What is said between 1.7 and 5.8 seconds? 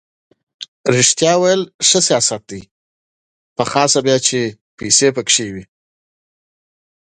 ښه سیاست دی په تېره بیا چې پیسې پکې وي.